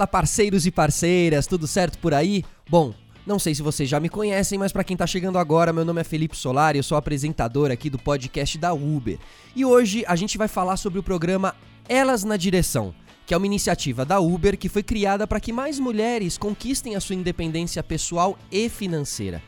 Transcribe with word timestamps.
Fala, 0.00 0.06
parceiros 0.06 0.64
e 0.64 0.70
parceiras, 0.70 1.46
tudo 1.46 1.66
certo 1.66 1.98
por 1.98 2.14
aí? 2.14 2.42
Bom, 2.70 2.94
não 3.26 3.38
sei 3.38 3.54
se 3.54 3.60
vocês 3.60 3.86
já 3.86 4.00
me 4.00 4.08
conhecem, 4.08 4.58
mas 4.58 4.72
para 4.72 4.82
quem 4.82 4.96
tá 4.96 5.06
chegando 5.06 5.36
agora, 5.36 5.74
meu 5.74 5.84
nome 5.84 6.00
é 6.00 6.04
Felipe 6.04 6.34
Solari, 6.34 6.78
eu 6.78 6.82
sou 6.82 6.96
apresentador 6.96 7.70
aqui 7.70 7.90
do 7.90 7.98
podcast 7.98 8.56
da 8.56 8.72
Uber. 8.72 9.18
E 9.54 9.62
hoje 9.62 10.02
a 10.08 10.16
gente 10.16 10.38
vai 10.38 10.48
falar 10.48 10.78
sobre 10.78 10.98
o 10.98 11.02
programa 11.02 11.54
Elas 11.86 12.24
na 12.24 12.38
Direção, 12.38 12.94
que 13.26 13.34
é 13.34 13.36
uma 13.36 13.44
iniciativa 13.44 14.06
da 14.06 14.18
Uber 14.18 14.56
que 14.56 14.70
foi 14.70 14.82
criada 14.82 15.26
para 15.26 15.38
que 15.38 15.52
mais 15.52 15.78
mulheres 15.78 16.38
conquistem 16.38 16.96
a 16.96 17.00
sua 17.00 17.14
independência 17.16 17.82
pessoal 17.82 18.38
e 18.50 18.70
financeira. 18.70 19.42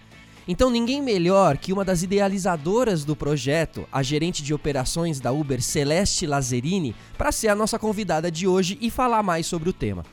Então, 0.46 0.68
ninguém 0.68 1.00
melhor 1.00 1.56
que 1.56 1.72
uma 1.72 1.82
das 1.82 2.02
idealizadoras 2.02 3.06
do 3.06 3.16
projeto, 3.16 3.88
a 3.90 4.02
gerente 4.02 4.42
de 4.42 4.52
operações 4.52 5.18
da 5.18 5.32
Uber, 5.32 5.62
Celeste 5.62 6.26
Lazzarini, 6.26 6.94
para 7.16 7.32
ser 7.32 7.48
a 7.48 7.54
nossa 7.54 7.78
convidada 7.78 8.30
de 8.30 8.46
hoje 8.46 8.76
e 8.82 8.90
falar 8.90 9.22
mais 9.22 9.46
sobre 9.46 9.70
o 9.70 9.72
tema. 9.72 10.04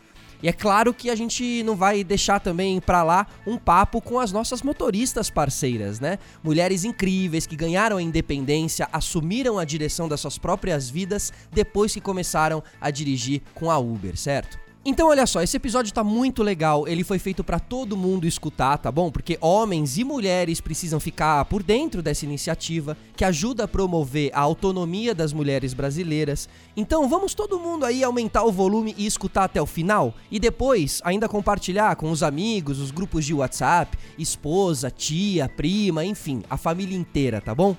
E 0.42 0.48
é 0.48 0.54
claro 0.54 0.94
que 0.94 1.10
a 1.10 1.16
gente 1.16 1.64
não 1.64 1.76
vai 1.76 2.04
deixar 2.04 2.40
também 2.40 2.80
para 2.80 3.04
lá 3.04 3.28
um 3.46 3.58
papo 3.58 4.02
com 4.02 4.20
as 4.20 4.32
nossas 4.32 4.62
motoristas 4.62 5.30
parceiras, 5.30 6.00
né? 6.00 6.18
Mulheres 6.42 6.86
incríveis 6.86 7.46
que 7.46 7.56
ganharam 7.56 7.98
a 7.98 8.02
independência, 8.02 8.88
assumiram 8.94 9.60
a 9.60 9.66
direção 9.66 10.08
das 10.08 10.22
suas 10.22 10.38
próprias 10.38 10.90
vidas 10.90 11.34
depois 11.52 11.94
que 11.94 12.00
começaram 12.00 12.64
a 12.80 12.90
dirigir 12.90 13.42
com 13.54 13.70
a 13.70 13.78
Uber, 13.78 14.18
certo? 14.18 14.69
Então, 14.86 15.10
olha 15.10 15.28
só, 15.28 15.42
esse 15.42 15.58
episódio 15.58 15.94
tá 15.94 16.06
muito 16.06 16.42
legal. 16.42 16.88
Ele 16.88 17.04
foi 17.04 17.20
feito 17.20 17.44
para 17.44 17.60
todo 17.60 17.98
mundo 17.98 18.26
escutar, 18.26 18.78
tá 18.78 18.90
bom? 18.90 19.12
Porque 19.12 19.38
homens 19.42 19.98
e 19.98 20.06
mulheres 20.06 20.62
precisam 20.62 21.02
ficar 21.02 21.44
por 21.46 21.62
dentro 21.62 22.02
dessa 22.02 22.24
iniciativa 22.24 22.96
que 23.14 23.26
ajuda 23.26 23.66
a 23.66 23.68
promover 23.68 24.32
a 24.34 24.40
autonomia 24.40 25.14
das 25.14 25.34
mulheres 25.34 25.74
brasileiras. 25.74 26.48
Então, 26.78 27.10
vamos 27.10 27.34
todo 27.34 27.60
mundo 27.60 27.86
aí 27.86 28.02
aumentar 28.06 28.46
o 28.46 28.54
volume 28.54 28.96
e 28.98 29.06
escutar 29.06 29.44
até 29.44 29.62
o 29.62 29.66
final 29.66 30.14
e 30.32 30.40
depois 30.40 31.02
ainda 31.04 31.28
compartilhar 31.28 31.98
com 31.98 32.10
os 32.10 32.24
amigos, 32.24 32.80
os 32.80 32.90
grupos 32.90 33.26
de 33.26 33.34
WhatsApp, 33.34 33.98
esposa, 34.18 34.90
tia, 34.90 35.50
prima, 35.50 36.06
enfim, 36.06 36.42
a 36.50 36.56
família 36.56 36.98
inteira, 36.98 37.42
tá 37.42 37.54
bom? 37.54 37.76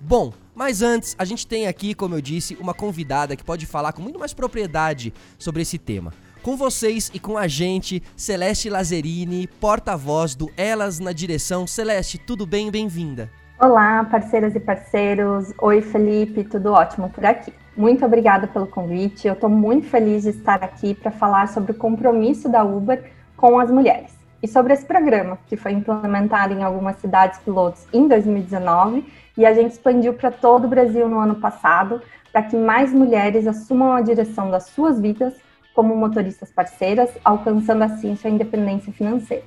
Bom, 0.00 0.32
mas 0.54 0.80
antes, 0.80 1.14
a 1.18 1.24
gente 1.24 1.46
tem 1.46 1.66
aqui, 1.66 1.94
como 1.94 2.14
eu 2.14 2.20
disse, 2.22 2.56
uma 2.58 2.72
convidada 2.72 3.36
que 3.36 3.44
pode 3.44 3.66
falar 3.66 3.92
com 3.92 4.00
muito 4.00 4.18
mais 4.18 4.32
propriedade 4.32 5.12
sobre 5.38 5.62
esse 5.62 5.76
tema. 5.76 6.12
Com 6.42 6.56
vocês 6.56 7.10
e 7.12 7.18
com 7.18 7.36
a 7.36 7.48
gente, 7.48 8.00
Celeste 8.16 8.70
Lazzarini, 8.70 9.48
porta-voz 9.60 10.36
do 10.36 10.48
Elas 10.56 11.00
na 11.00 11.12
Direção. 11.12 11.66
Celeste, 11.66 12.16
tudo 12.16 12.46
bem? 12.46 12.70
Bem-vinda. 12.70 13.28
Olá, 13.60 14.04
parceiras 14.04 14.54
e 14.54 14.60
parceiros. 14.60 15.52
Oi, 15.60 15.82
Felipe, 15.82 16.44
tudo 16.44 16.72
ótimo 16.72 17.10
por 17.10 17.26
aqui. 17.26 17.52
Muito 17.76 18.04
obrigada 18.04 18.46
pelo 18.46 18.68
convite. 18.68 19.26
Eu 19.26 19.34
estou 19.34 19.50
muito 19.50 19.88
feliz 19.88 20.22
de 20.22 20.30
estar 20.30 20.62
aqui 20.62 20.94
para 20.94 21.10
falar 21.10 21.48
sobre 21.48 21.72
o 21.72 21.74
compromisso 21.74 22.48
da 22.48 22.62
Uber 22.62 23.10
com 23.36 23.58
as 23.58 23.68
mulheres 23.68 24.12
e 24.40 24.46
sobre 24.46 24.72
esse 24.72 24.86
programa 24.86 25.38
que 25.48 25.56
foi 25.56 25.72
implementado 25.72 26.54
em 26.54 26.62
algumas 26.62 26.96
cidades 26.98 27.40
pilotos 27.40 27.84
em 27.92 28.06
2019 28.06 29.04
e 29.36 29.44
a 29.44 29.52
gente 29.52 29.72
expandiu 29.72 30.14
para 30.14 30.30
todo 30.30 30.66
o 30.66 30.68
Brasil 30.68 31.08
no 31.08 31.18
ano 31.18 31.34
passado 31.34 32.00
para 32.32 32.42
que 32.42 32.56
mais 32.56 32.92
mulheres 32.92 33.46
assumam 33.46 33.92
a 33.92 34.00
direção 34.00 34.50
das 34.50 34.66
suas 34.66 35.00
vidas 35.00 35.34
como 35.78 35.94
motoristas 35.94 36.50
parceiras, 36.50 37.08
alcançando 37.24 37.84
assim 37.84 38.16
sua 38.16 38.30
independência 38.30 38.92
financeira. 38.92 39.44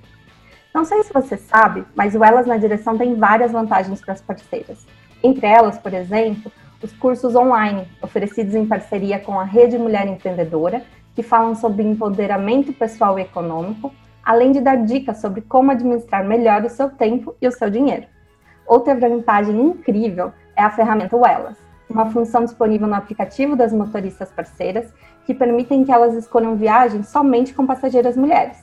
Não 0.74 0.86
sei 0.86 1.04
se 1.04 1.12
você 1.12 1.36
sabe, 1.36 1.84
mas 1.94 2.16
o 2.16 2.24
Elas 2.24 2.48
na 2.48 2.56
Direção 2.56 2.98
tem 2.98 3.16
várias 3.16 3.52
vantagens 3.52 4.00
para 4.00 4.14
as 4.14 4.22
parceiras. 4.22 4.88
Entre 5.22 5.46
elas, 5.46 5.78
por 5.78 5.94
exemplo, 5.94 6.50
os 6.82 6.94
cursos 6.94 7.36
online, 7.36 7.86
oferecidos 8.02 8.56
em 8.56 8.66
parceria 8.66 9.20
com 9.20 9.38
a 9.38 9.44
Rede 9.44 9.78
Mulher 9.78 10.08
Empreendedora, 10.08 10.84
que 11.14 11.22
falam 11.22 11.54
sobre 11.54 11.84
empoderamento 11.84 12.72
pessoal 12.72 13.20
e 13.20 13.24
econômico, 13.24 13.94
além 14.24 14.54
de 14.54 14.62
dar 14.62 14.78
dicas 14.86 15.18
sobre 15.18 15.42
como 15.42 15.72
administrar 15.72 16.26
melhor 16.26 16.64
o 16.64 16.70
seu 16.70 16.90
tempo 16.92 17.36
e 17.42 17.48
o 17.50 17.52
seu 17.52 17.70
dinheiro. 17.70 18.06
Outra 18.66 18.96
vantagem 18.96 19.60
incrível 19.60 20.32
é 20.56 20.64
a 20.64 20.72
ferramenta 20.72 21.18
Elas, 21.18 21.58
uma 21.92 22.12
função 22.12 22.44
disponível 22.44 22.88
no 22.88 22.96
aplicativo 22.96 23.56
das 23.56 23.74
motoristas 23.74 24.32
parceiras 24.32 24.94
que 25.26 25.34
permitem 25.34 25.84
que 25.84 25.92
elas 25.92 26.16
escolham 26.16 26.56
viagens 26.56 27.10
somente 27.10 27.54
com 27.54 27.66
passageiras 27.66 28.18
mulheres. 28.18 28.58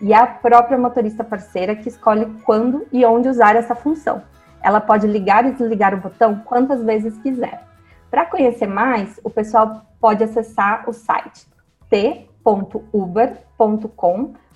E 0.00 0.12
é 0.12 0.16
a 0.16 0.26
própria 0.26 0.78
motorista 0.78 1.22
parceira 1.22 1.76
que 1.76 1.88
escolhe 1.88 2.26
quando 2.44 2.86
e 2.90 3.04
onde 3.04 3.28
usar 3.28 3.54
essa 3.54 3.74
função. 3.74 4.22
Ela 4.62 4.80
pode 4.80 5.06
ligar 5.06 5.46
e 5.46 5.52
desligar 5.52 5.94
o 5.94 5.98
botão 5.98 6.42
quantas 6.44 6.82
vezes 6.82 7.18
quiser. 7.18 7.62
Para 8.10 8.26
conhecer 8.26 8.66
mais, 8.66 9.20
o 9.22 9.30
pessoal 9.30 9.82
pode 10.00 10.24
acessar 10.24 10.88
o 10.88 10.92
site 10.92 11.46
t.uber.com 11.90 12.74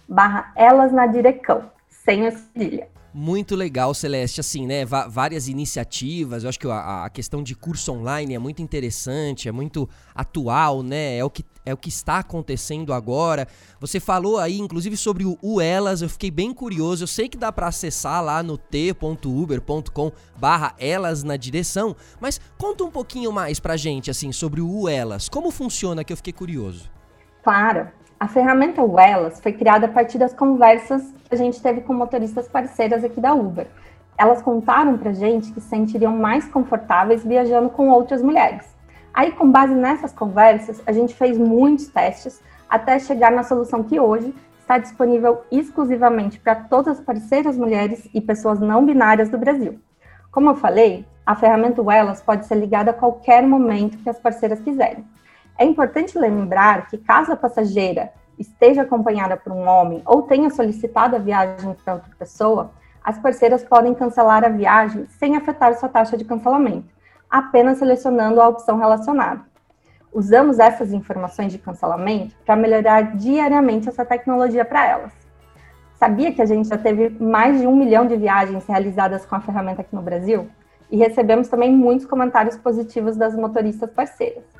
barra 0.09 0.53
elas 0.57 0.93
na 0.93 1.07
direcão, 1.07 1.65
sem 1.89 2.27
a 2.27 2.31
cedilha. 2.33 2.94
Muito 3.17 3.55
legal, 3.55 3.95
Celeste. 3.95 4.41
Assim, 4.41 4.67
né? 4.67 4.85
várias 4.85 5.47
iniciativas. 5.47 6.43
Eu 6.43 6.49
acho 6.49 6.59
que 6.59 6.67
a, 6.67 7.05
a, 7.05 7.11
questão 7.11 7.45
de 7.45 7.55
curso 7.55 7.93
online 7.93 8.35
é 8.35 8.41
muito 8.41 8.61
interessante, 8.61 9.49
é 9.49 9.53
muito 9.53 9.89
atual, 10.13 10.83
né? 10.83 11.17
É 11.17 11.25
o 11.25 11.31
que, 11.31 11.45
é 11.65 11.73
o 11.73 11.77
que 11.77 11.89
está 11.89 12.19
acontecendo 12.19 12.93
agora. 12.93 13.47
Você 13.79 14.01
falou 14.01 14.39
aí, 14.39 14.59
inclusive, 14.59 14.97
sobre 14.97 15.25
o, 15.25 15.61
Elas. 15.61 16.03
Eu 16.03 16.09
fiquei 16.09 16.29
bem 16.29 16.53
curioso. 16.53 17.05
Eu 17.05 17.07
sei 17.07 17.29
que 17.29 17.39
dá 17.39 17.53
para 17.53 17.69
acessar 17.69 18.21
lá 18.21 18.43
no 18.43 18.59
t.uber.com 18.59 20.11
barra 20.37 20.75
Elas 20.77 21.23
na 21.23 21.37
direção. 21.37 21.95
Mas 22.21 22.41
conta 22.59 22.83
um 22.83 22.91
pouquinho 22.91 23.31
mais 23.31 23.61
pra 23.61 23.77
gente, 23.77 24.11
assim, 24.11 24.33
sobre 24.33 24.61
o 24.61 24.89
Elas. 24.89 25.29
Como 25.29 25.53
funciona 25.53 26.03
que 26.03 26.13
eu 26.13 26.17
fiquei 26.17 26.33
curioso. 26.33 26.91
Claro. 27.45 27.93
A 28.25 28.27
ferramenta 28.27 28.83
Wellas 28.83 29.39
foi 29.39 29.53
criada 29.53 29.85
a 29.85 29.89
partir 29.91 30.17
das 30.17 30.33
conversas 30.33 31.13
que 31.29 31.35
a 31.35 31.37
gente 31.37 31.61
teve 31.61 31.83
com 31.83 31.93
motoristas 31.93 32.49
parceiras 32.49 33.05
aqui 33.05 33.21
da 33.21 33.35
Uber. 33.35 33.67
Elas 34.17 34.41
contaram 34.41 34.97
para 34.97 35.13
gente 35.13 35.53
que 35.53 35.61
se 35.61 35.69
sentiriam 35.69 36.17
mais 36.17 36.49
confortáveis 36.49 37.23
viajando 37.23 37.69
com 37.69 37.91
outras 37.91 38.23
mulheres. 38.23 38.65
Aí, 39.13 39.31
com 39.31 39.53
base 39.53 39.75
nessas 39.75 40.11
conversas, 40.11 40.83
a 40.87 40.93
gente 40.93 41.15
fez 41.15 41.37
muitos 41.37 41.89
testes 41.89 42.41
até 42.67 42.99
chegar 42.99 43.31
na 43.31 43.43
solução 43.43 43.85
que 43.85 44.01
hoje 44.01 44.35
está 44.59 44.79
disponível 44.79 45.43
exclusivamente 45.53 46.41
para 46.41 46.55
todas 46.55 46.97
as 46.97 47.05
parceiras 47.05 47.59
mulheres 47.59 48.09
e 48.15 48.23
pessoas 48.23 48.59
não 48.59 48.87
binárias 48.87 49.29
do 49.29 49.37
Brasil. 49.37 49.79
Como 50.33 50.49
eu 50.49 50.55
falei, 50.55 51.05
a 51.27 51.37
ferramenta 51.37 51.83
Wellas 51.83 52.23
pode 52.23 52.47
ser 52.47 52.55
ligada 52.55 52.91
a 52.91 52.95
qualquer 52.95 53.43
momento 53.43 53.99
que 53.99 54.09
as 54.09 54.19
parceiras 54.19 54.63
quiserem. 54.63 55.05
É 55.57 55.65
importante 55.65 56.19
lembrar 56.19 56.89
que 56.89 56.99
caso 56.99 57.33
a 57.33 57.37
passageira 57.37 58.13
esteja 58.39 58.83
acompanhada 58.83 59.37
por 59.37 59.53
um 59.53 59.69
homem 59.69 60.03
ou 60.05 60.23
tenha 60.23 60.51
solicitado 60.51 61.15
a 61.15 61.21
viagem 61.21 61.77
para 61.85 61.95
outra 61.95 62.11
pessoa, 62.19 62.73
as 63.05 63.19
parceiras 63.19 63.63
podem 63.63 63.95
cancelar 63.95 64.45
a 64.45 64.49
viagem 64.49 65.07
sem 65.19 65.37
afetar 65.37 65.75
sua 65.77 65.89
taxa 65.89 66.17
de 66.17 66.25
cancelamento, 66.25 66.89
apenas 67.31 67.79
selecionando 67.79 68.41
a 68.41 68.49
opção 68.49 68.79
relacionada. 68.79 69.43
Usamos 70.13 70.59
essas 70.59 70.93
informações 70.93 71.53
de 71.53 71.59
cancelamento 71.59 72.35
para 72.45 72.57
melhorar 72.57 73.17
diariamente 73.17 73.89
essa 73.89 74.05
tecnologia 74.05 74.65
para 74.65 74.87
elas. 74.87 75.13
Sabia 75.97 76.33
que 76.33 76.43
a 76.43 76.47
gente 76.47 76.69
já 76.69 76.79
teve 76.79 77.11
mais 77.23 77.61
de 77.61 77.67
um 77.67 77.77
milhão 77.77 78.07
de 78.07 78.17
viagens 78.17 78.67
realizadas 78.67 79.25
com 79.25 79.37
a 79.37 79.41
ferramenta 79.41 79.83
aqui 79.83 79.95
no 79.95 80.03
Brasil? 80.03 80.49
E 80.91 80.97
recebemos 80.97 81.49
também 81.49 81.73
muitos 81.73 82.07
comentários 82.07 82.57
positivos 82.57 83.17
das 83.17 83.35
motoristas 83.35 83.91
parceiras. 83.91 84.54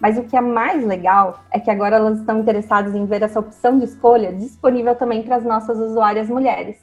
Mas 0.00 0.16
o 0.16 0.24
que 0.24 0.36
é 0.36 0.40
mais 0.40 0.84
legal 0.84 1.40
é 1.50 1.60
que 1.60 1.70
agora 1.70 1.96
elas 1.96 2.18
estão 2.18 2.40
interessadas 2.40 2.94
em 2.94 3.04
ver 3.04 3.22
essa 3.22 3.38
opção 3.38 3.78
de 3.78 3.84
escolha 3.84 4.32
disponível 4.32 4.94
também 4.94 5.22
para 5.22 5.36
as 5.36 5.44
nossas 5.44 5.78
usuárias 5.78 6.28
mulheres. 6.28 6.78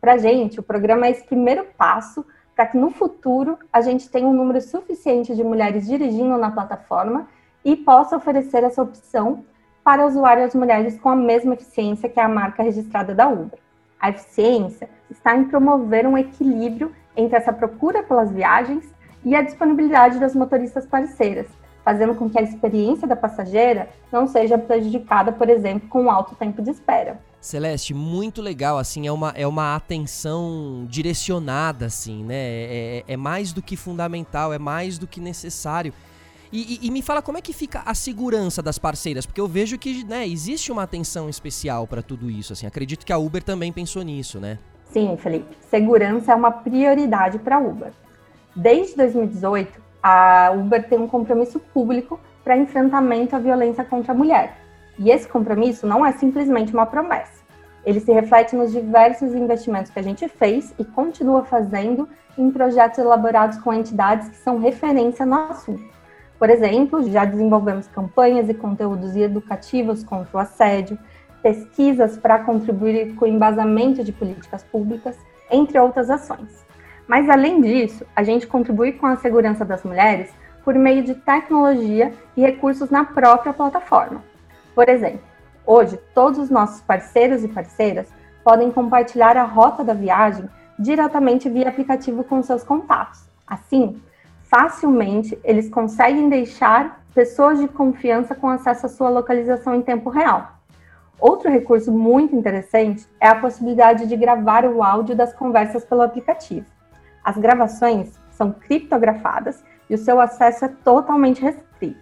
Para 0.00 0.14
a 0.14 0.18
gente, 0.18 0.58
o 0.58 0.62
programa 0.62 1.06
é 1.06 1.10
esse 1.10 1.24
primeiro 1.24 1.64
passo 1.76 2.26
para 2.54 2.66
que 2.66 2.76
no 2.76 2.90
futuro 2.90 3.56
a 3.72 3.80
gente 3.80 4.10
tenha 4.10 4.26
um 4.26 4.32
número 4.32 4.60
suficiente 4.60 5.36
de 5.36 5.44
mulheres 5.44 5.86
dirigindo 5.86 6.36
na 6.36 6.50
plataforma 6.50 7.28
e 7.64 7.76
possa 7.76 8.16
oferecer 8.16 8.64
essa 8.64 8.82
opção 8.82 9.44
para 9.84 10.04
usuárias 10.04 10.54
mulheres 10.54 10.98
com 10.98 11.08
a 11.08 11.16
mesma 11.16 11.54
eficiência 11.54 12.08
que 12.08 12.18
a 12.18 12.28
marca 12.28 12.62
registrada 12.62 13.14
da 13.14 13.28
Uber. 13.28 13.58
A 14.00 14.10
eficiência 14.10 14.88
está 15.08 15.36
em 15.36 15.44
promover 15.44 16.06
um 16.06 16.18
equilíbrio 16.18 16.92
entre 17.16 17.36
essa 17.36 17.52
procura 17.52 18.02
pelas 18.02 18.30
viagens 18.30 18.92
e 19.24 19.34
a 19.34 19.42
disponibilidade 19.42 20.18
das 20.18 20.34
motoristas 20.34 20.86
parceiras, 20.86 21.46
fazendo 21.88 22.14
com 22.14 22.28
que 22.28 22.38
a 22.38 22.42
experiência 22.42 23.08
da 23.08 23.16
passageira 23.16 23.88
não 24.12 24.26
seja 24.26 24.58
prejudicada, 24.58 25.32
por 25.32 25.48
exemplo, 25.48 25.88
com 25.88 26.02
um 26.02 26.10
alto 26.10 26.34
tempo 26.34 26.60
de 26.60 26.70
espera. 26.70 27.18
Celeste, 27.40 27.94
muito 27.94 28.42
legal, 28.42 28.76
assim, 28.76 29.06
é 29.06 29.10
uma, 29.12 29.30
é 29.34 29.46
uma 29.46 29.74
atenção 29.74 30.84
direcionada, 30.86 31.86
assim, 31.86 32.22
né? 32.22 32.34
É, 32.34 33.04
é, 33.08 33.14
é 33.14 33.16
mais 33.16 33.54
do 33.54 33.62
que 33.62 33.74
fundamental, 33.74 34.52
é 34.52 34.58
mais 34.58 34.98
do 34.98 35.06
que 35.06 35.18
necessário. 35.18 35.94
E, 36.52 36.78
e, 36.82 36.86
e, 36.88 36.90
me 36.90 37.00
fala 37.00 37.22
como 37.22 37.38
é 37.38 37.40
que 37.40 37.54
fica 37.54 37.82
a 37.86 37.94
segurança 37.94 38.60
das 38.60 38.78
parceiras, 38.78 39.24
porque 39.24 39.40
eu 39.40 39.48
vejo 39.48 39.78
que 39.78 40.04
né, 40.04 40.28
existe 40.28 40.70
uma 40.70 40.82
atenção 40.82 41.26
especial 41.30 41.86
para 41.86 42.02
tudo 42.02 42.30
isso. 42.30 42.52
Assim, 42.52 42.66
acredito 42.66 43.06
que 43.06 43.14
a 43.14 43.18
Uber 43.18 43.42
também 43.42 43.72
pensou 43.72 44.02
nisso, 44.02 44.38
né? 44.38 44.58
Sim, 44.92 45.16
Felipe. 45.16 45.56
Segurança 45.70 46.32
é 46.32 46.34
uma 46.34 46.50
prioridade 46.50 47.38
para 47.38 47.56
a 47.56 47.60
Uber. 47.60 47.92
Desde 48.54 48.94
2018, 48.94 49.87
a 50.02 50.52
Uber 50.54 50.88
tem 50.88 50.98
um 50.98 51.08
compromisso 51.08 51.58
público 51.58 52.18
para 52.44 52.56
enfrentamento 52.56 53.36
à 53.36 53.38
violência 53.38 53.84
contra 53.84 54.12
a 54.12 54.16
mulher. 54.16 54.56
E 54.98 55.10
esse 55.10 55.28
compromisso 55.28 55.86
não 55.86 56.04
é 56.04 56.12
simplesmente 56.12 56.72
uma 56.72 56.86
promessa. 56.86 57.38
Ele 57.84 58.00
se 58.00 58.12
reflete 58.12 58.56
nos 58.56 58.72
diversos 58.72 59.34
investimentos 59.34 59.90
que 59.90 59.98
a 59.98 60.02
gente 60.02 60.28
fez 60.28 60.74
e 60.78 60.84
continua 60.84 61.44
fazendo 61.44 62.08
em 62.36 62.50
projetos 62.50 62.98
elaborados 62.98 63.58
com 63.58 63.72
entidades 63.72 64.28
que 64.28 64.36
são 64.36 64.58
referência 64.58 65.24
no 65.24 65.34
assunto. 65.34 65.82
Por 66.38 66.50
exemplo, 66.50 67.02
já 67.10 67.24
desenvolvemos 67.24 67.88
campanhas 67.88 68.48
e 68.48 68.54
conteúdos 68.54 69.16
educativos 69.16 70.04
contra 70.04 70.36
o 70.36 70.40
assédio, 70.40 70.98
pesquisas 71.42 72.16
para 72.16 72.38
contribuir 72.40 73.14
com 73.14 73.24
o 73.24 73.28
embasamento 73.28 74.04
de 74.04 74.12
políticas 74.12 74.62
públicas, 74.62 75.16
entre 75.50 75.78
outras 75.78 76.10
ações. 76.10 76.64
Mas, 77.08 77.28
além 77.30 77.62
disso, 77.62 78.04
a 78.14 78.22
gente 78.22 78.46
contribui 78.46 78.92
com 78.92 79.06
a 79.06 79.16
segurança 79.16 79.64
das 79.64 79.82
mulheres 79.82 80.30
por 80.62 80.74
meio 80.74 81.02
de 81.02 81.14
tecnologia 81.14 82.12
e 82.36 82.42
recursos 82.42 82.90
na 82.90 83.02
própria 83.02 83.54
plataforma. 83.54 84.22
Por 84.74 84.86
exemplo, 84.90 85.22
hoje 85.66 85.98
todos 86.14 86.38
os 86.38 86.50
nossos 86.50 86.82
parceiros 86.82 87.42
e 87.42 87.48
parceiras 87.48 88.06
podem 88.44 88.70
compartilhar 88.70 89.38
a 89.38 89.44
rota 89.44 89.82
da 89.82 89.94
viagem 89.94 90.46
diretamente 90.78 91.48
via 91.48 91.70
aplicativo 91.70 92.22
com 92.22 92.42
seus 92.42 92.62
contatos. 92.62 93.24
Assim, 93.46 94.00
facilmente 94.42 95.38
eles 95.42 95.70
conseguem 95.70 96.28
deixar 96.28 97.02
pessoas 97.14 97.58
de 97.58 97.68
confiança 97.68 98.34
com 98.34 98.50
acesso 98.50 98.84
à 98.84 98.88
sua 98.90 99.08
localização 99.08 99.74
em 99.74 99.80
tempo 99.80 100.10
real. 100.10 100.52
Outro 101.18 101.50
recurso 101.50 101.90
muito 101.90 102.36
interessante 102.36 103.06
é 103.18 103.26
a 103.26 103.34
possibilidade 103.34 104.06
de 104.06 104.16
gravar 104.16 104.66
o 104.66 104.82
áudio 104.82 105.16
das 105.16 105.32
conversas 105.32 105.84
pelo 105.84 106.02
aplicativo. 106.02 106.66
As 107.28 107.36
gravações 107.36 108.18
são 108.30 108.50
criptografadas 108.50 109.62
e 109.90 109.94
o 109.94 109.98
seu 109.98 110.18
acesso 110.18 110.64
é 110.64 110.68
totalmente 110.82 111.42
restrito, 111.42 112.00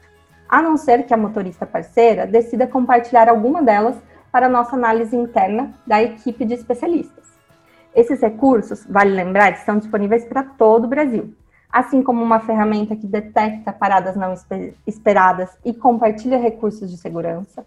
a 0.48 0.62
não 0.62 0.76
ser 0.76 1.04
que 1.04 1.12
a 1.12 1.16
motorista 1.16 1.66
parceira 1.66 2.28
decida 2.28 2.64
compartilhar 2.64 3.28
alguma 3.28 3.60
delas 3.60 3.96
para 4.30 4.48
nossa 4.48 4.76
análise 4.76 5.16
interna 5.16 5.74
da 5.84 6.00
equipe 6.00 6.44
de 6.44 6.54
especialistas. 6.54 7.24
Esses 7.92 8.20
recursos, 8.20 8.86
vale 8.88 9.10
lembrar, 9.10 9.50
estão 9.50 9.78
disponíveis 9.78 10.24
para 10.24 10.44
todo 10.44 10.84
o 10.84 10.88
Brasil, 10.88 11.34
assim 11.72 12.04
como 12.04 12.22
uma 12.22 12.38
ferramenta 12.38 12.94
que 12.94 13.08
detecta 13.08 13.72
paradas 13.72 14.14
não 14.14 14.32
esperadas 14.86 15.58
e 15.64 15.74
compartilha 15.74 16.38
recursos 16.38 16.88
de 16.88 16.96
segurança, 16.96 17.66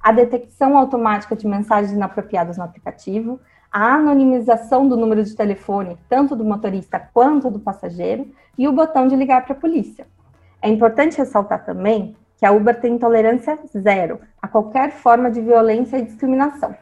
a 0.00 0.12
detecção 0.12 0.78
automática 0.78 1.34
de 1.34 1.44
mensagens 1.44 1.90
inapropriadas 1.90 2.56
no 2.56 2.62
aplicativo, 2.62 3.40
a 3.70 3.94
anonimização 3.94 4.88
do 4.88 4.96
número 4.96 5.22
de 5.22 5.34
telefone, 5.34 5.96
tanto 6.08 6.34
do 6.34 6.44
motorista 6.44 6.98
quanto 7.12 7.50
do 7.50 7.60
passageiro, 7.60 8.28
e 8.58 8.66
o 8.66 8.72
botão 8.72 9.06
de 9.06 9.16
ligar 9.16 9.44
para 9.44 9.54
a 9.54 9.58
polícia. 9.58 10.06
É 10.60 10.68
importante 10.68 11.18
ressaltar 11.18 11.64
também 11.64 12.16
que 12.36 12.44
a 12.44 12.52
Uber 12.52 12.80
tem 12.80 12.98
tolerância 12.98 13.58
zero 13.76 14.20
a 14.40 14.48
qualquer 14.48 14.92
forma 14.92 15.30
de 15.30 15.40
violência 15.40 15.98
e 15.98 16.04
discriminação. 16.04 16.74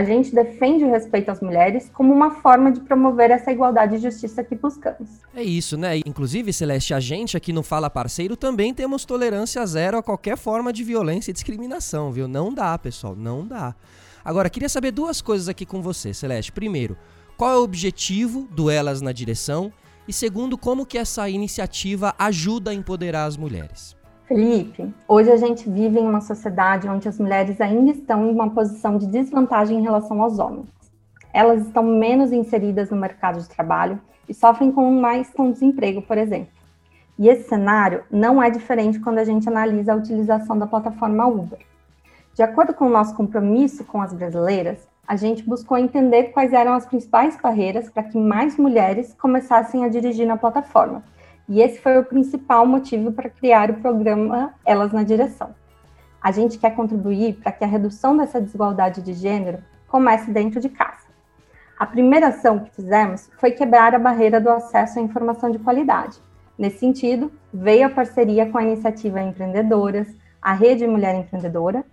A 0.00 0.02
gente 0.02 0.34
defende 0.34 0.82
o 0.82 0.90
respeito 0.90 1.30
às 1.30 1.42
mulheres 1.42 1.90
como 1.92 2.10
uma 2.10 2.30
forma 2.30 2.72
de 2.72 2.80
promover 2.80 3.30
essa 3.30 3.52
igualdade 3.52 3.96
e 3.96 3.98
justiça 3.98 4.42
que 4.42 4.54
buscamos. 4.54 5.10
É 5.34 5.42
isso, 5.42 5.76
né? 5.76 5.98
Inclusive, 6.06 6.54
Celeste, 6.54 6.94
a 6.94 7.00
gente 7.00 7.36
aqui 7.36 7.52
no 7.52 7.62
Fala 7.62 7.90
Parceiro 7.90 8.34
também 8.34 8.72
temos 8.72 9.04
tolerância 9.04 9.64
zero 9.66 9.98
a 9.98 10.02
qualquer 10.02 10.38
forma 10.38 10.72
de 10.72 10.82
violência 10.82 11.30
e 11.30 11.34
discriminação, 11.34 12.10
viu? 12.10 12.26
Não 12.26 12.50
dá, 12.50 12.78
pessoal, 12.78 13.14
não 13.14 13.46
dá. 13.46 13.74
Agora, 14.24 14.48
queria 14.48 14.70
saber 14.70 14.90
duas 14.90 15.20
coisas 15.20 15.50
aqui 15.50 15.66
com 15.66 15.82
você, 15.82 16.14
Celeste. 16.14 16.50
Primeiro, 16.50 16.96
qual 17.36 17.52
é 17.52 17.58
o 17.58 17.62
objetivo 17.62 18.48
do 18.50 18.70
Elas 18.70 19.02
na 19.02 19.12
Direção? 19.12 19.70
E 20.08 20.14
segundo, 20.14 20.56
como 20.56 20.86
que 20.86 20.96
essa 20.96 21.28
iniciativa 21.28 22.14
ajuda 22.18 22.70
a 22.70 22.74
empoderar 22.74 23.26
as 23.26 23.36
mulheres? 23.36 23.99
Felipe, 24.30 24.94
hoje 25.08 25.28
a 25.28 25.36
gente 25.36 25.68
vive 25.68 25.98
em 25.98 26.06
uma 26.06 26.20
sociedade 26.20 26.88
onde 26.88 27.08
as 27.08 27.18
mulheres 27.18 27.60
ainda 27.60 27.90
estão 27.90 28.24
em 28.24 28.30
uma 28.30 28.48
posição 28.48 28.96
de 28.96 29.08
desvantagem 29.08 29.76
em 29.76 29.82
relação 29.82 30.22
aos 30.22 30.38
homens. 30.38 30.68
Elas 31.32 31.66
estão 31.66 31.82
menos 31.82 32.30
inseridas 32.30 32.90
no 32.90 32.96
mercado 32.96 33.40
de 33.40 33.48
trabalho 33.48 34.00
e 34.28 34.32
sofrem 34.32 34.70
com 34.70 34.88
mais 34.88 35.28
com 35.30 35.50
desemprego, 35.50 36.00
por 36.00 36.16
exemplo. 36.16 36.52
E 37.18 37.28
esse 37.28 37.48
cenário 37.48 38.04
não 38.08 38.40
é 38.40 38.48
diferente 38.50 39.00
quando 39.00 39.18
a 39.18 39.24
gente 39.24 39.48
analisa 39.48 39.94
a 39.94 39.96
utilização 39.96 40.56
da 40.56 40.64
plataforma 40.68 41.26
Uber. 41.26 41.58
De 42.32 42.44
acordo 42.44 42.72
com 42.72 42.86
o 42.86 42.88
nosso 42.88 43.16
compromisso 43.16 43.82
com 43.82 44.00
as 44.00 44.12
brasileiras, 44.12 44.86
a 45.08 45.16
gente 45.16 45.42
buscou 45.42 45.76
entender 45.76 46.26
quais 46.26 46.52
eram 46.52 46.74
as 46.74 46.86
principais 46.86 47.36
barreiras 47.42 47.90
para 47.90 48.04
que 48.04 48.16
mais 48.16 48.56
mulheres 48.56 49.12
começassem 49.12 49.84
a 49.84 49.88
dirigir 49.88 50.24
na 50.24 50.36
plataforma 50.36 51.02
e 51.50 51.60
esse 51.60 51.80
foi 51.80 51.98
o 51.98 52.04
principal 52.04 52.64
motivo 52.64 53.10
para 53.10 53.28
criar 53.28 53.72
o 53.72 53.80
programa 53.80 54.54
Elas 54.64 54.92
na 54.92 55.02
Direção. 55.02 55.52
A 56.22 56.30
gente 56.30 56.56
quer 56.56 56.76
contribuir 56.76 57.40
para 57.42 57.50
que 57.50 57.64
a 57.64 57.66
redução 57.66 58.16
dessa 58.16 58.40
desigualdade 58.40 59.02
de 59.02 59.12
gênero 59.12 59.58
comece 59.88 60.30
dentro 60.30 60.60
de 60.60 60.68
casa. 60.68 61.08
A 61.76 61.84
primeira 61.84 62.28
ação 62.28 62.60
que 62.60 62.70
fizemos 62.70 63.28
foi 63.36 63.50
quebrar 63.50 63.96
a 63.96 63.98
barreira 63.98 64.40
do 64.40 64.48
acesso 64.48 65.00
à 65.00 65.02
informação 65.02 65.50
de 65.50 65.58
qualidade. 65.58 66.18
Nesse 66.56 66.78
sentido, 66.78 67.32
veio 67.52 67.86
a 67.86 67.90
parceria 67.90 68.46
com 68.46 68.56
a 68.56 68.62
iniciativa 68.62 69.20
Empreendedoras, 69.20 70.06
a 70.40 70.52
Rede 70.52 70.86
Mulher 70.86 71.16
Empreendedora 71.16 71.84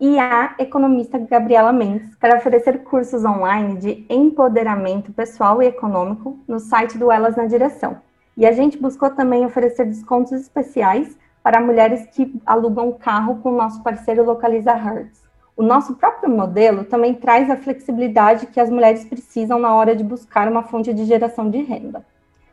e 0.00 0.18
a 0.18 0.56
economista 0.58 1.16
Gabriela 1.16 1.72
Mendes 1.72 2.16
para 2.16 2.38
oferecer 2.38 2.82
cursos 2.82 3.24
online 3.24 3.76
de 3.76 4.06
empoderamento 4.10 5.12
pessoal 5.12 5.62
e 5.62 5.66
econômico 5.66 6.40
no 6.48 6.58
site 6.58 6.98
do 6.98 7.12
Elas 7.12 7.36
na 7.36 7.46
Direção, 7.46 7.98
e 8.36 8.44
a 8.44 8.52
gente 8.52 8.78
buscou 8.78 9.10
também 9.10 9.44
oferecer 9.46 9.86
descontos 9.86 10.32
especiais 10.32 11.16
para 11.42 11.60
mulheres 11.60 12.06
que 12.12 12.34
alugam 12.44 12.92
carro 12.92 13.36
com 13.36 13.50
o 13.50 13.56
nosso 13.56 13.82
parceiro 13.82 14.24
Localiza 14.24 14.72
Hertz. 14.74 15.26
O 15.56 15.62
nosso 15.62 15.94
próprio 15.94 16.28
modelo 16.28 16.84
também 16.84 17.14
traz 17.14 17.48
a 17.48 17.56
flexibilidade 17.56 18.46
que 18.46 18.60
as 18.60 18.68
mulheres 18.68 19.04
precisam 19.04 19.58
na 19.58 19.74
hora 19.74 19.96
de 19.96 20.04
buscar 20.04 20.50
uma 20.50 20.62
fonte 20.62 20.92
de 20.92 21.04
geração 21.06 21.48
de 21.48 21.62
renda. 21.62 22.04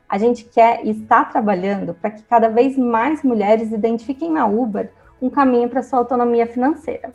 A 0.07 0.17
gente 0.17 0.45
quer 0.45 0.85
e 0.85 0.91
está 0.91 1.25
trabalhando 1.25 1.93
para 1.93 2.11
que 2.11 2.23
cada 2.23 2.47
vez 2.47 2.77
mais 2.77 3.23
mulheres 3.23 3.71
identifiquem 3.71 4.31
na 4.31 4.45
Uber 4.45 4.91
um 5.21 5.29
caminho 5.29 5.67
para 5.67 5.83
sua 5.83 5.99
autonomia 5.99 6.47
financeira. 6.47 7.11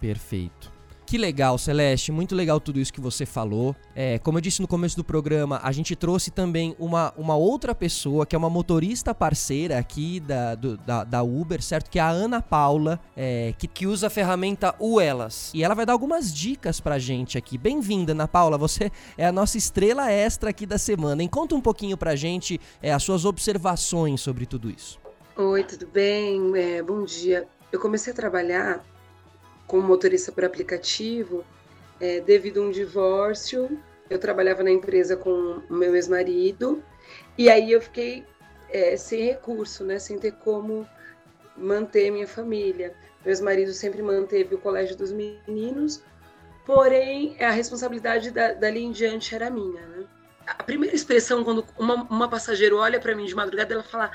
Perfeito. 0.00 0.79
Que 1.10 1.18
legal, 1.18 1.58
Celeste, 1.58 2.12
muito 2.12 2.36
legal 2.36 2.60
tudo 2.60 2.78
isso 2.78 2.92
que 2.92 3.00
você 3.00 3.26
falou. 3.26 3.74
É, 3.96 4.20
como 4.20 4.38
eu 4.38 4.40
disse 4.40 4.62
no 4.62 4.68
começo 4.68 4.94
do 4.94 5.02
programa, 5.02 5.58
a 5.60 5.72
gente 5.72 5.96
trouxe 5.96 6.30
também 6.30 6.76
uma, 6.78 7.12
uma 7.16 7.34
outra 7.34 7.74
pessoa, 7.74 8.24
que 8.24 8.36
é 8.36 8.38
uma 8.38 8.48
motorista 8.48 9.12
parceira 9.12 9.76
aqui 9.76 10.20
da, 10.20 10.54
do, 10.54 10.76
da, 10.76 11.02
da, 11.02 11.20
Uber, 11.20 11.60
certo? 11.60 11.90
Que 11.90 11.98
é 11.98 12.02
a 12.02 12.10
Ana 12.10 12.40
Paula, 12.40 13.00
é, 13.16 13.52
que, 13.58 13.66
que 13.66 13.88
usa 13.88 14.06
a 14.06 14.10
ferramenta 14.10 14.72
Uelas. 14.78 15.50
E 15.52 15.64
ela 15.64 15.74
vai 15.74 15.84
dar 15.84 15.94
algumas 15.94 16.32
dicas 16.32 16.78
pra 16.78 16.96
gente 16.96 17.36
aqui. 17.36 17.58
Bem-vinda, 17.58 18.12
Ana 18.12 18.28
Paula, 18.28 18.56
você 18.56 18.88
é 19.18 19.26
a 19.26 19.32
nossa 19.32 19.58
estrela 19.58 20.12
extra 20.12 20.50
aqui 20.50 20.64
da 20.64 20.78
semana. 20.78 21.24
Hein? 21.24 21.28
Conta 21.28 21.56
um 21.56 21.60
pouquinho 21.60 21.96
pra 21.96 22.14
gente 22.14 22.60
é, 22.80 22.92
as 22.92 23.02
suas 23.02 23.24
observações 23.24 24.20
sobre 24.20 24.46
tudo 24.46 24.70
isso. 24.70 25.00
Oi, 25.36 25.64
tudo 25.64 25.88
bem? 25.88 26.52
É, 26.54 26.80
bom 26.80 27.02
dia. 27.02 27.48
Eu 27.72 27.80
comecei 27.80 28.12
a 28.12 28.16
trabalhar 28.16 28.84
como 29.70 29.86
motorista 29.86 30.32
por 30.32 30.44
aplicativo 30.44 31.44
é, 32.00 32.18
devido 32.20 32.60
a 32.60 32.64
um 32.64 32.72
divórcio. 32.72 33.80
Eu 34.10 34.18
trabalhava 34.18 34.64
na 34.64 34.70
empresa 34.72 35.16
com 35.16 35.62
o 35.70 35.72
meu 35.72 35.94
ex-marido 35.94 36.82
e 37.38 37.48
aí 37.48 37.70
eu 37.70 37.80
fiquei 37.80 38.26
é, 38.68 38.96
sem 38.96 39.22
recurso, 39.22 39.84
né? 39.84 40.00
Sem 40.00 40.18
ter 40.18 40.32
como 40.32 40.84
manter 41.56 42.10
minha 42.10 42.26
família. 42.26 42.92
Meu 43.24 43.30
ex-marido 43.30 43.72
sempre 43.72 44.02
manteve 44.02 44.56
o 44.56 44.58
colégio 44.58 44.96
dos 44.96 45.12
meninos, 45.12 46.02
porém 46.66 47.36
a 47.38 47.52
responsabilidade 47.52 48.32
da, 48.32 48.52
dali 48.52 48.82
em 48.82 48.90
diante 48.90 49.36
era 49.36 49.48
minha, 49.50 49.86
né? 49.86 50.04
A 50.58 50.62
primeira 50.62 50.94
expressão 50.94 51.44
quando 51.44 51.64
uma, 51.78 51.94
uma 52.04 52.28
passageira 52.28 52.74
olha 52.74 52.98
para 53.00 53.14
mim 53.14 53.24
de 53.24 53.34
madrugada, 53.34 53.74
ela 53.74 53.82
fala: 53.82 54.10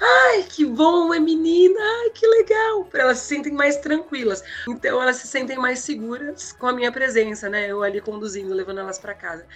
"Ai, 0.00 0.42
que 0.44 0.64
bom, 0.64 1.12
é 1.14 1.20
menina, 1.20 1.80
ai, 1.80 2.10
que 2.10 2.26
legal". 2.26 2.88
Elas 2.92 3.18
se 3.18 3.26
sentem 3.26 3.52
mais 3.52 3.76
tranquilas. 3.78 4.42
Então 4.68 5.00
elas 5.00 5.16
se 5.16 5.26
sentem 5.26 5.58
mais 5.58 5.80
seguras 5.80 6.52
com 6.52 6.66
a 6.66 6.72
minha 6.72 6.92
presença, 6.92 7.48
né? 7.48 7.70
Eu 7.70 7.82
ali 7.82 8.00
conduzindo, 8.00 8.54
levando 8.54 8.80
elas 8.80 8.98
para 8.98 9.14
casa. 9.14 9.46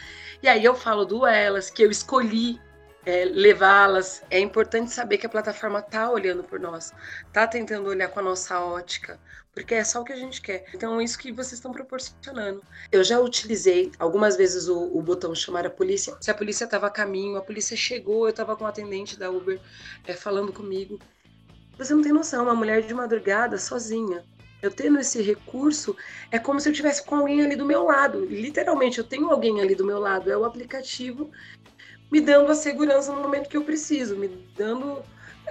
E 0.43 0.49
aí 0.49 0.65
eu 0.65 0.75
falo 0.75 1.05
do 1.05 1.27
elas 1.27 1.71
que 1.71 1.83
eu 1.83 1.91
escolhi 1.91 2.61
é, 3.05 3.25
levá-las. 3.25 4.23
É 4.31 4.39
importante 4.39 4.93
saber 4.93 5.19
que 5.19 5.27
a 5.27 5.29
plataforma 5.29 5.81
está 5.81 6.11
olhando 6.11 6.43
por 6.43 6.59
nós, 6.61 6.93
está 7.27 7.47
tentando 7.47 7.89
olhar 7.89 8.09
com 8.09 8.21
a 8.21 8.23
nossa 8.23 8.61
ótica, 8.61 9.19
porque 9.55 9.75
é 9.75 9.85
só 9.85 10.01
o 10.01 10.05
que 10.05 10.13
a 10.13 10.17
gente 10.17 10.41
quer. 10.41 10.65
Então, 10.75 11.01
é 11.01 11.05
isso 11.05 11.19
que 11.19 11.33
vocês 11.33 11.55
estão 11.55 11.73
proporcionando. 11.73 12.63
Eu 12.91 13.05
já 13.05 13.19
utilizei 13.21 13.93
algumas 13.99 14.37
vezes 14.37 14.69
o, 14.69 14.97
o 14.97 15.03
botão 15.03 15.35
chamar 15.35 15.67
a 15.67 15.71
polícia. 15.71 16.17
Se 16.21 16.31
a 16.31 16.35
polícia 16.35 16.65
estava 16.65 16.87
a 16.87 16.91
caminho, 16.91 17.37
a 17.37 17.43
polícia 17.43 17.77
chegou, 17.77 18.27
eu 18.27 18.31
estava 18.31 18.57
com 18.57 18.65
o 18.65 18.67
atendente 18.67 19.19
da 19.19 19.31
Uber 19.31 19.61
é, 20.07 20.15
falando 20.15 20.53
comigo. 20.53 20.99
Você 21.77 21.95
não 21.95 22.03
tem 22.03 22.13
noção, 22.13 22.45
uma 22.45 22.55
mulher 22.55 22.83
de 22.83 22.95
madrugada 22.95 23.59
sozinha. 23.59 24.25
Eu 24.63 24.71
tendo 24.71 25.01
esse 25.01 25.21
recurso, 25.21 25.97
é 26.31 26.39
como 26.39 26.61
se 26.61 26.69
eu 26.69 26.73
tivesse 26.73 27.05
com 27.05 27.17
alguém 27.17 27.43
ali 27.45 27.57
do 27.57 27.65
meu 27.65 27.83
lado. 27.83 28.25
Literalmente, 28.25 28.99
eu 28.99 29.05
tenho 29.05 29.29
alguém 29.29 29.61
ali 29.61 29.75
do 29.75 29.85
meu 29.85 29.99
lado. 29.99 30.31
É 30.31 30.37
o 30.37 30.45
aplicativo 30.45 31.33
me 32.13 32.21
dando 32.21 32.53
a 32.53 32.55
segurança 32.55 33.11
no 33.11 33.23
momento 33.23 33.49
que 33.49 33.57
eu 33.57 33.65
preciso, 33.65 34.17
me 34.17 34.29
dando 34.55 34.99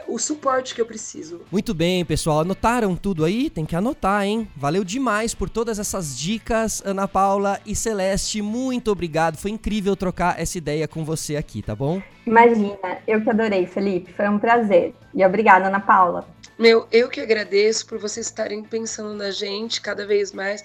o 0.07 0.19
suporte 0.19 0.75
que 0.75 0.81
eu 0.81 0.85
preciso. 0.85 1.41
Muito 1.51 1.73
bem, 1.73 2.05
pessoal. 2.05 2.41
Anotaram 2.41 2.95
tudo 2.95 3.25
aí? 3.25 3.49
Tem 3.49 3.65
que 3.65 3.75
anotar, 3.75 4.23
hein? 4.25 4.47
Valeu 4.55 4.83
demais 4.83 5.33
por 5.33 5.49
todas 5.49 5.79
essas 5.79 6.15
dicas, 6.15 6.79
Ana 6.85 7.07
Paula 7.07 7.59
e 7.65 7.75
Celeste. 7.75 8.43
Muito 8.43 8.91
obrigado. 8.91 9.37
Foi 9.37 9.49
incrível 9.49 9.95
trocar 9.95 10.39
essa 10.39 10.55
ideia 10.55 10.87
com 10.87 11.03
você 11.03 11.35
aqui, 11.35 11.63
tá 11.63 11.75
bom? 11.75 11.99
Imagina, 12.27 12.77
eu 13.07 13.21
que 13.23 13.29
adorei, 13.31 13.65
Felipe. 13.65 14.13
Foi 14.13 14.29
um 14.29 14.37
prazer. 14.37 14.93
E 15.15 15.25
obrigada, 15.25 15.67
Ana 15.67 15.79
Paula. 15.79 16.27
Meu, 16.59 16.85
eu 16.91 17.09
que 17.09 17.19
agradeço 17.19 17.87
por 17.87 17.97
vocês 17.97 18.27
estarem 18.27 18.63
pensando 18.63 19.15
na 19.15 19.31
gente 19.31 19.81
cada 19.81 20.05
vez 20.05 20.31
mais, 20.31 20.63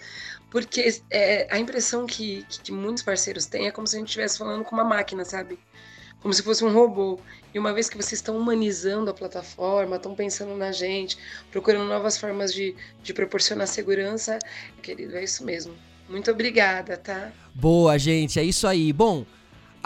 porque 0.56 1.02
é, 1.10 1.46
a 1.50 1.58
impressão 1.58 2.06
que, 2.06 2.46
que 2.48 2.72
muitos 2.72 3.02
parceiros 3.02 3.44
têm 3.44 3.66
é 3.66 3.70
como 3.70 3.86
se 3.86 3.94
a 3.94 3.98
gente 3.98 4.08
estivesse 4.08 4.38
falando 4.38 4.64
com 4.64 4.74
uma 4.74 4.84
máquina, 4.84 5.22
sabe? 5.22 5.58
como 6.22 6.32
se 6.32 6.42
fosse 6.42 6.64
um 6.64 6.72
robô. 6.72 7.20
E 7.52 7.58
uma 7.58 7.74
vez 7.74 7.90
que 7.90 7.96
vocês 7.96 8.14
estão 8.14 8.38
humanizando 8.38 9.10
a 9.10 9.14
plataforma, 9.14 9.96
estão 9.96 10.14
pensando 10.14 10.56
na 10.56 10.72
gente, 10.72 11.18
procurando 11.52 11.86
novas 11.86 12.16
formas 12.16 12.54
de, 12.54 12.74
de 13.02 13.12
proporcionar 13.12 13.68
segurança, 13.68 14.38
querido, 14.82 15.14
é 15.14 15.24
isso 15.24 15.44
mesmo. 15.44 15.74
Muito 16.08 16.30
obrigada, 16.30 16.96
tá? 16.96 17.30
Boa, 17.54 17.98
gente, 17.98 18.40
é 18.40 18.42
isso 18.42 18.66
aí. 18.66 18.94
Bom, 18.94 19.26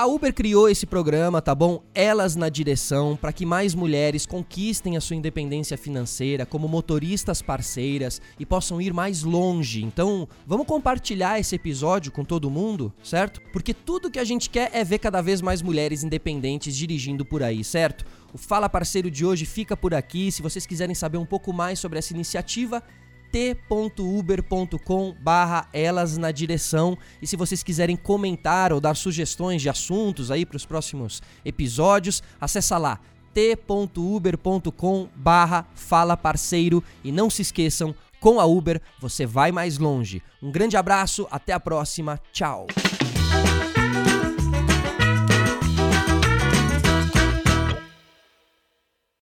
a 0.00 0.06
Uber 0.06 0.32
criou 0.32 0.66
esse 0.66 0.86
programa, 0.86 1.42
tá 1.42 1.54
bom? 1.54 1.82
Elas 1.94 2.34
na 2.34 2.48
direção, 2.48 3.18
para 3.20 3.34
que 3.34 3.44
mais 3.44 3.74
mulheres 3.74 4.24
conquistem 4.24 4.96
a 4.96 5.00
sua 5.00 5.14
independência 5.14 5.76
financeira 5.76 6.46
como 6.46 6.66
motoristas 6.66 7.42
parceiras 7.42 8.18
e 8.38 8.46
possam 8.46 8.80
ir 8.80 8.94
mais 8.94 9.22
longe. 9.22 9.84
Então, 9.84 10.26
vamos 10.46 10.66
compartilhar 10.66 11.38
esse 11.38 11.54
episódio 11.54 12.10
com 12.10 12.24
todo 12.24 12.48
mundo, 12.48 12.90
certo? 13.02 13.42
Porque 13.52 13.74
tudo 13.74 14.10
que 14.10 14.18
a 14.18 14.24
gente 14.24 14.48
quer 14.48 14.70
é 14.72 14.82
ver 14.82 15.00
cada 15.00 15.20
vez 15.20 15.42
mais 15.42 15.60
mulheres 15.60 16.02
independentes 16.02 16.74
dirigindo 16.74 17.22
por 17.22 17.42
aí, 17.42 17.62
certo? 17.62 18.06
O 18.32 18.38
Fala 18.38 18.70
Parceiro 18.70 19.10
de 19.10 19.26
hoje 19.26 19.44
fica 19.44 19.76
por 19.76 19.92
aqui. 19.92 20.32
Se 20.32 20.40
vocês 20.40 20.64
quiserem 20.64 20.94
saber 20.94 21.18
um 21.18 21.26
pouco 21.26 21.52
mais 21.52 21.78
sobre 21.78 21.98
essa 21.98 22.14
iniciativa, 22.14 22.82
t.uber.com 23.30 25.14
barra 25.20 25.68
elas 25.72 26.16
na 26.16 26.30
direção 26.30 26.96
e 27.20 27.26
se 27.26 27.36
vocês 27.36 27.62
quiserem 27.62 27.96
comentar 27.96 28.72
ou 28.72 28.80
dar 28.80 28.96
sugestões 28.96 29.62
de 29.62 29.68
assuntos 29.68 30.30
aí 30.30 30.44
para 30.44 30.56
os 30.56 30.66
próximos 30.66 31.22
episódios, 31.44 32.22
acessa 32.40 32.76
lá 32.76 32.98
t.uber.com 33.32 35.08
barra 35.14 35.66
fala 35.74 36.16
parceiro 36.16 36.82
e 37.04 37.12
não 37.12 37.30
se 37.30 37.42
esqueçam, 37.42 37.94
com 38.18 38.38
a 38.38 38.44
Uber 38.44 38.80
você 39.00 39.24
vai 39.24 39.50
mais 39.52 39.78
longe. 39.78 40.22
Um 40.42 40.50
grande 40.50 40.76
abraço, 40.76 41.26
até 41.30 41.52
a 41.52 41.60
próxima, 41.60 42.20
tchau! 42.32 42.66